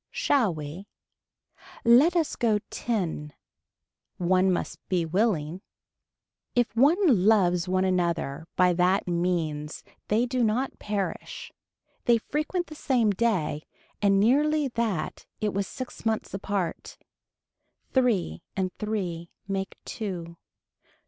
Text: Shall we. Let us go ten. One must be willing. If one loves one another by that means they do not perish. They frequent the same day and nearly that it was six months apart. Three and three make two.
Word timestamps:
Shall 0.09 0.51
we. 0.51 0.87
Let 1.85 2.15
us 2.15 2.35
go 2.35 2.57
ten. 2.71 3.33
One 4.17 4.51
must 4.51 4.79
be 4.89 5.05
willing. 5.05 5.61
If 6.55 6.75
one 6.75 6.97
loves 7.27 7.67
one 7.69 7.85
another 7.85 8.47
by 8.55 8.73
that 8.73 9.07
means 9.07 9.83
they 10.07 10.25
do 10.25 10.43
not 10.43 10.79
perish. 10.79 11.51
They 12.05 12.17
frequent 12.17 12.65
the 12.65 12.73
same 12.73 13.11
day 13.11 13.61
and 14.01 14.19
nearly 14.19 14.69
that 14.69 15.27
it 15.39 15.53
was 15.53 15.67
six 15.67 16.03
months 16.03 16.33
apart. 16.33 16.97
Three 17.93 18.41
and 18.57 18.73
three 18.79 19.29
make 19.47 19.75
two. 19.85 20.35